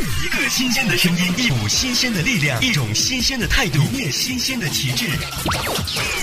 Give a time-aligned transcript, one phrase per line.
[0.00, 5.06] 一个新鲜的声音，一股新鲜的力量，一种新鲜的态度，一面新鲜的旗帜。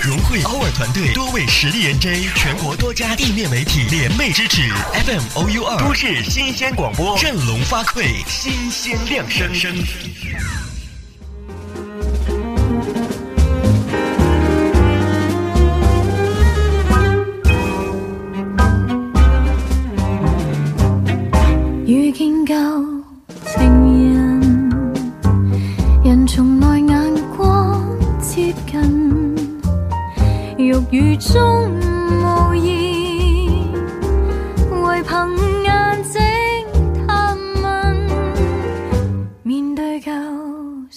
[0.02, 4.68] 融汇 our 团队多位实力 NJ，全国多家地面媒体联袂支持
[5.06, 9.72] ，FM OU 二都市新鲜广播，振聋发聩，新鲜亮声声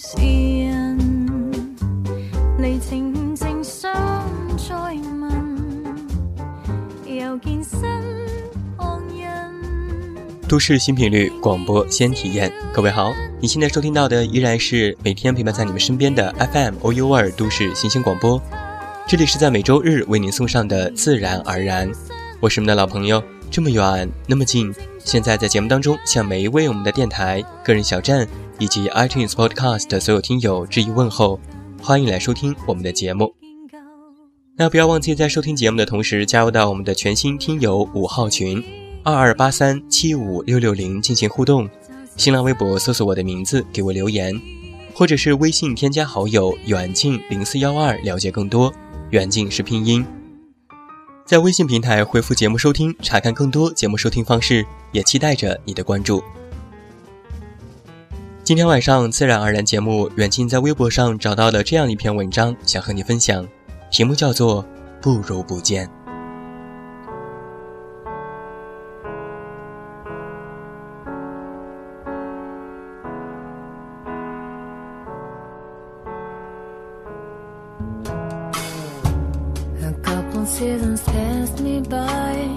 [0.04, 0.16] 時
[0.66, 0.98] 人，
[2.58, 3.88] 離情正想
[4.58, 5.30] 再問，
[7.06, 7.78] 又見新
[8.76, 9.62] 旁人。
[10.48, 18.42] 都市新频率广播先体验，各位好，你现在收听到的依然是每天陪伴在你们身边的 FM OU 二都市新鲜广播，
[19.06, 21.88] 这里是在每周日为您送上的自然而然，
[22.40, 28.26] 我是你们的老朋友，这么远那么近，现在在节目当中向每一位我们的电台、个人小站
[28.62, 31.40] 以及 iTunes Podcast 所有听友致以问候，
[31.82, 33.34] 欢迎来收听我们的节目。
[34.56, 38.62] 那不要忘记在收听节目的同时加入到我们的全新听友五号群。
[39.02, 41.68] 二二八三七五六六零进行互动，
[42.16, 44.40] 新浪微博搜索我的名字给我留言，
[44.94, 48.72] 或者是微信添加好友远近零四幺二了解更多。
[49.10, 50.06] 远近是拼音，
[51.26, 56.22] 在微信平台回复节目收听，查看更多节目收听方式，也期待着你的关注。
[58.44, 63.46] 今天晚上自然而然节目，远近在微博上找到了这样一篇文章，想和你分享，
[63.88, 64.64] 题目叫做
[65.00, 65.86] 《不如不见》。
[79.80, 82.50] A couple seasons pass me by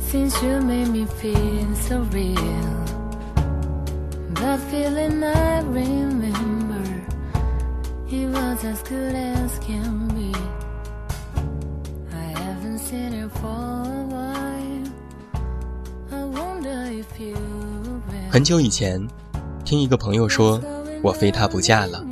[0.00, 2.99] since you made me feel so real.
[4.70, 6.84] Feeling I remember,
[8.08, 10.32] it was as good as can be.
[12.12, 14.86] I haven't seen you for a while.
[16.12, 17.36] I wonder if you
[18.30, 19.04] 很久以前，
[19.64, 20.60] 听一个朋友说，
[21.02, 22.06] 我非他不嫁了。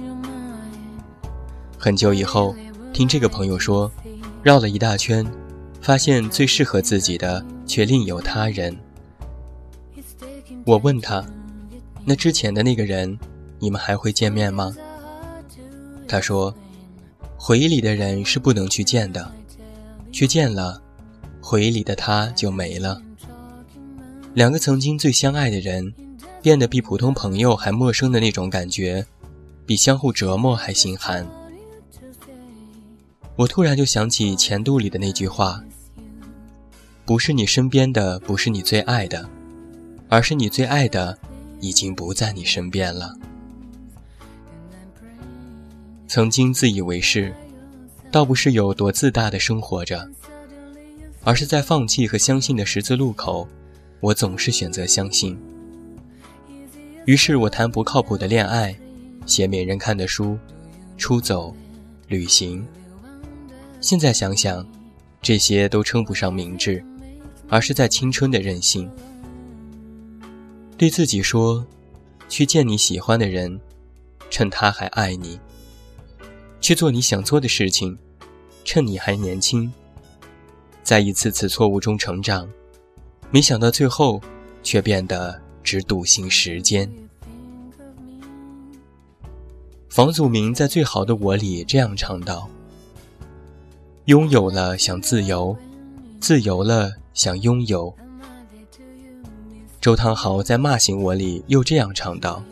[1.79, 2.57] 很久以后，
[2.93, 3.89] 听这个朋友说，
[4.43, 5.25] 绕了一大圈，
[5.81, 8.77] 发现最适合自己的却另有他人。
[10.67, 11.25] 我问他，
[12.09, 13.19] 那之前的那个人，
[13.59, 14.75] 你们还会见面吗？
[16.09, 16.55] 他说，
[17.37, 19.31] 回忆里的人是不能去见的，
[20.11, 20.81] 去见了，
[21.43, 22.99] 回忆里的他就没了。
[24.33, 25.93] 两个曾经最相爱的人，
[26.41, 29.05] 变得比普通朋友还陌生的那种感觉，
[29.67, 31.29] 比相互折磨还心寒。
[33.37, 35.63] 我突然就想起前度里的那句话
[37.05, 39.29] ：“不是你身边的，不是你最爱的，
[40.09, 41.19] 而是你最爱的，
[41.61, 43.15] 已经不在你身边了。”
[46.09, 47.35] 曾经自以为是，
[48.11, 50.09] 倒不是有多自大的生活着，
[51.23, 53.47] 而是在放弃和相信的十字路口，
[54.01, 55.39] 我总是选择相信。
[57.05, 58.75] 于是我谈不靠谱的恋爱，
[59.27, 60.39] 写没人看的书，
[60.97, 61.55] 出走，
[62.07, 62.67] 旅行。
[63.81, 64.67] 现在想想，
[65.21, 66.83] 这些都称不上明智，
[67.49, 68.91] 而是在青春的任性。
[70.79, 71.67] 对自己说，
[72.29, 73.61] 去见你喜欢的人，
[74.31, 75.37] 趁他还爱你；
[76.61, 77.99] 去做你想做的事情，
[78.65, 79.73] 趁你还年轻。
[80.85, 82.49] 在一次次错误中成长，
[83.33, 84.23] 没想到最后，
[84.63, 86.89] 却变得只笃信时间。
[89.91, 92.49] 房祖名在《最好的我》里这样唱道。
[94.05, 95.57] 拥有了想自由，
[96.21, 97.93] 自由了想拥有。
[99.89, 102.45] 周汤豪在《骂醒我》里又这样唱道：“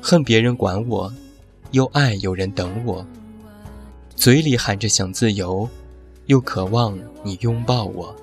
[0.00, 1.12] 恨别人管我，
[1.72, 3.06] 又爱有人等我。
[4.16, 5.68] 嘴里喊着想自由，
[6.28, 8.16] 又渴望你拥抱我。”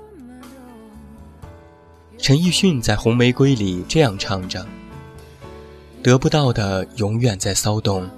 [2.17, 4.65] 陈奕迅在《红玫瑰》里这样唱着
[6.01, 8.09] ：“得不到的永远在骚动，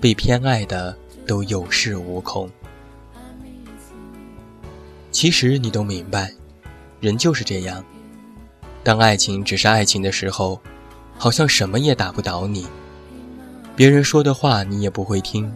[0.00, 2.50] 被偏爱的都有恃无恐。”
[5.12, 6.34] 其实你都明白，
[6.98, 7.84] 人就是这样。
[8.82, 10.60] 当爱情只是爱情的时候，
[11.18, 12.66] 好像什么也打不倒你，
[13.76, 15.52] 别人说的话你也不会听。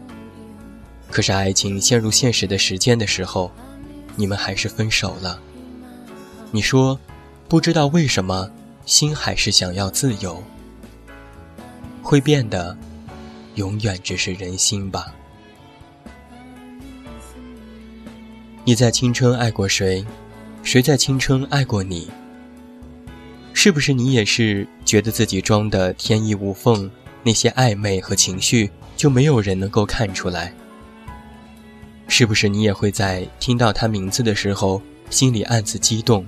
[1.11, 3.51] 可是爱情陷入现实的时间的时候，
[4.17, 5.41] 你们还是分手了。
[6.51, 6.99] 你说，
[7.49, 8.51] 不知道为什么，
[8.85, 10.43] 心还是想要自由。
[12.03, 12.77] 会变的，
[13.55, 15.15] 永远只是人心吧。
[18.65, 20.05] 你在青春爱过谁？
[20.63, 22.11] 谁在青春爱过你？
[23.65, 26.91] 是不是你也是觉得自己装的天衣无缝？
[27.23, 30.53] 那些暧昧和情绪就没有人能够看出来？
[32.07, 36.27] 是不是你也会在听到他名字的时候心里暗自激动？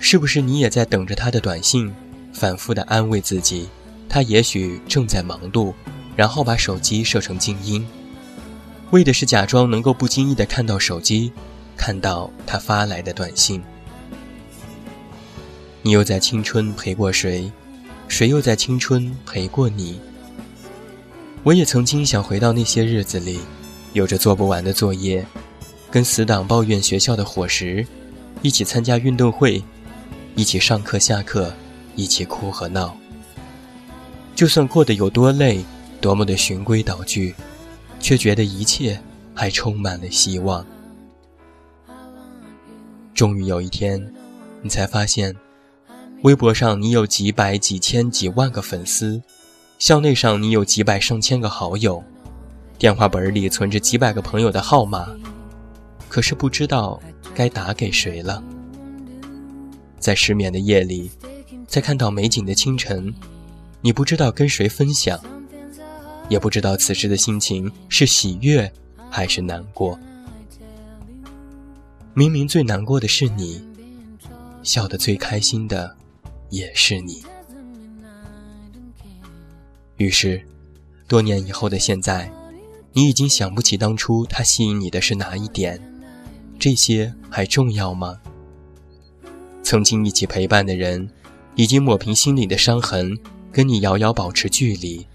[0.00, 1.94] 是不是你也在等着他的短信，
[2.32, 3.68] 反复的安慰自己，
[4.08, 5.72] 他也许正在忙碌，
[6.16, 7.86] 然后把手机设成静音，
[8.90, 11.30] 为的是假装能够不经意的看到手机，
[11.76, 13.62] 看到他发来的短信。
[15.86, 17.52] 你又在青春陪过谁？
[18.08, 20.00] 谁又在青春陪过你？
[21.42, 23.38] 我也曾经想回到那些日子里，
[23.92, 25.22] 有着做不完的作业，
[25.90, 27.86] 跟死党抱怨学校的伙食，
[28.40, 29.62] 一起参加运动会。
[30.36, 31.52] 一起上课下课，
[31.94, 32.96] 一起哭和闹。
[34.34, 35.62] 就算过得有多累，
[36.00, 37.34] 多么的循规蹈矩，
[38.00, 38.98] 却觉得一切
[39.34, 40.64] 还充满了希望。
[43.12, 44.02] 终于有一天，
[44.62, 45.36] 你才发现，
[46.24, 49.20] 微博上你有几百、几千、几万个粉丝，
[49.78, 52.02] 校内上你有几百上千个好友，
[52.78, 55.06] 电话本里存着几百个朋友的号码，
[56.08, 56.98] 可是不知道
[57.34, 58.42] 该打给谁了。
[59.98, 61.10] 在失眠的夜里，
[61.66, 63.14] 在看到美景的清晨，
[63.82, 65.20] 你不知道跟谁分享，
[66.30, 68.72] 也不知道此时的心情是喜悦
[69.10, 69.98] 还是难过。
[72.14, 73.62] 明明最难过的是你，
[74.62, 75.94] 笑得最开心的
[76.50, 77.22] 也是你。
[79.96, 80.42] 于是，
[81.06, 82.30] 多年以后的现在，
[82.92, 85.80] 你已经想不起当初他吸引你的是哪一点，
[86.58, 88.20] 这些还重要吗？
[89.62, 91.08] 曾经一起陪伴的人，
[91.54, 93.18] 已经抹平心里的伤痕，
[93.52, 95.06] 跟你遥遥保持距离。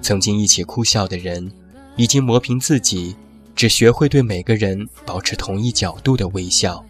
[0.00, 1.52] 曾经一起哭笑的人，
[1.96, 3.16] 已经磨平自己，
[3.54, 6.86] 只学会对每个人保持同一角度的微笑。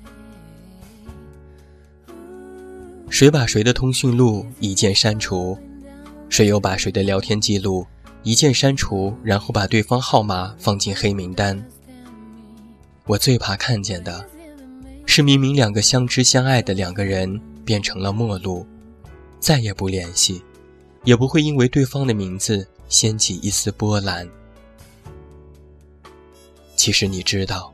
[3.17, 5.59] 谁把谁的通讯录一键删除？
[6.29, 7.87] 谁又把谁的聊天记录
[8.23, 11.67] 一键删除，然后把对方号码放进黑名单？
[13.07, 14.29] 我最怕看见的。
[15.07, 18.67] 是明明两个相知相爱的两个人变成了陌路，
[19.41, 20.43] 再也不联系，
[21.05, 24.29] 也不会因为对方的名字掀起一丝波澜。
[26.77, 27.73] 其实你知道，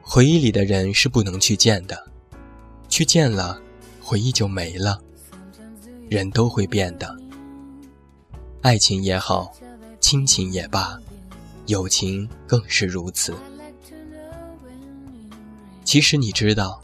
[0.00, 2.10] 回忆里的人是不能去见的，
[2.88, 3.61] 去见了，
[4.02, 5.00] 回忆就没了。
[6.08, 7.16] 人都会变的，
[8.60, 9.50] 爱情也好，
[10.00, 10.98] 亲情也罢，
[11.66, 13.34] 友情更是如此。
[15.84, 16.82] 其实你知道，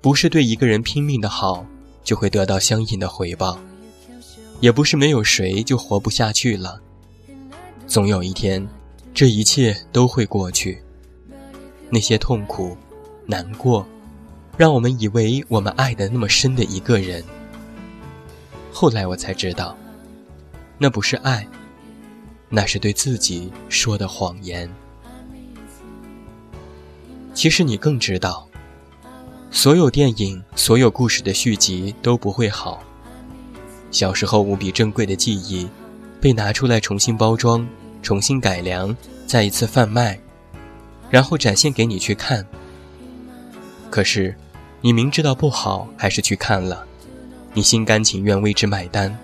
[0.00, 1.64] 不是对一个人拼命的好
[2.02, 3.58] 就会得到相应的回报，
[4.60, 6.80] 也不是没有谁就活不下去了。
[7.86, 8.66] 总有一天，
[9.12, 10.82] 这一切都会过去。
[11.90, 12.76] 那些痛苦、
[13.26, 13.86] 难过，
[14.56, 17.24] 让我们以为我们爱的那么深的一个人，
[18.72, 19.76] 后来我才知道，
[20.78, 21.46] 那不是爱，
[22.48, 24.70] 那是对自己说的谎言。
[27.34, 28.48] 其实你更知道，
[29.50, 32.80] 所有电影、所有故事的续集都不会好。
[33.90, 35.68] 小时候无比珍贵的记忆，
[36.20, 37.66] 被拿出来重新包装、
[38.02, 40.16] 重新改良、再一次贩卖，
[41.10, 42.46] 然后展现给你去看。
[43.90, 44.34] 可是，
[44.84, 46.86] 你明知道不好，还是去看了，
[47.54, 49.18] 你心甘情愿为之买单，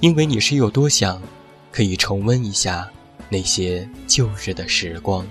[0.00, 1.22] 因为你是有多想，
[1.70, 2.86] 可以重温一下
[3.30, 5.26] 那些旧日的时光。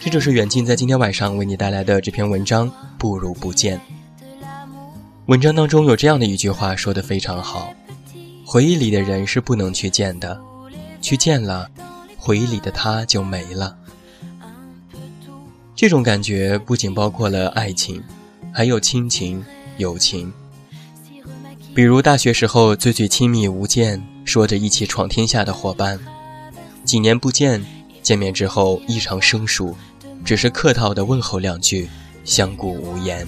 [0.00, 3.78] 这就是远近在今天晚上为你带来的这篇文章《不如不见》。
[5.26, 7.74] 文章当中有这样的一句话说的非常好：
[8.46, 10.40] 回忆里的人是不能去见的，
[11.02, 11.68] 去见了，
[12.16, 13.76] 回忆里的他就没了。
[15.76, 18.02] 这种感觉不仅包括了爱情，
[18.52, 19.44] 还有亲情、
[19.76, 20.32] 友情。
[21.74, 25.98] 比如大学时候最最亲密无间，说着一起闯天下的伙伴，
[26.84, 27.64] 几年不见，
[28.02, 29.76] 见面之后异常生疏，
[30.24, 31.88] 只是客套的问候两句，
[32.24, 33.26] 相顾无言。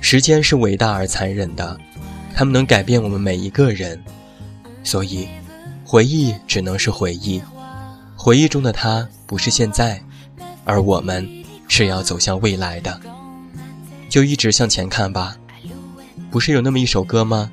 [0.00, 1.78] 时间是伟大而残忍的，
[2.34, 4.00] 他们能改变我们每一个人，
[4.84, 5.28] 所以，
[5.84, 7.42] 回忆只能是回忆，
[8.16, 10.00] 回忆中的他不是现在，
[10.64, 11.28] 而我们
[11.66, 13.00] 是要走向未来的，
[14.12, 15.34] 就一直向前看吧。
[16.30, 17.50] 不是有那么一首歌吗？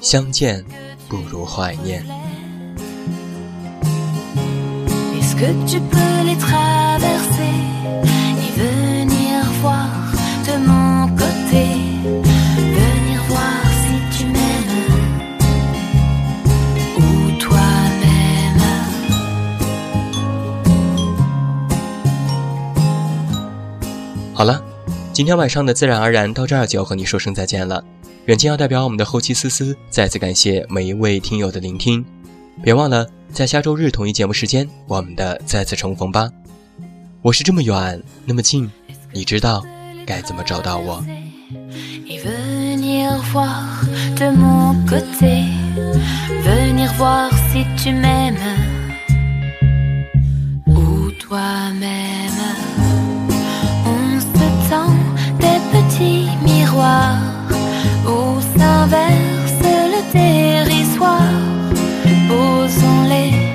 [0.00, 0.64] 相见
[1.08, 2.06] 不如怀念。
[24.32, 24.62] 好了，
[25.18, 27.82] 今天晚上的自然而然到这儿就要和你说声再见了。
[28.26, 32.06] 远近要代表我们的后期思思再次感谢每一位听友的聆听，
[32.62, 36.30] 别忘了在下周日同一节目时间我们的再次重逢吧。
[37.20, 38.70] 我是这么远那么近，
[39.12, 39.60] 你知道
[40.06, 41.04] 该怎么找到我。
[55.88, 57.16] petit miroir
[58.04, 59.62] où s'inverse
[59.94, 61.22] le territoire.
[62.28, 63.47] Posons les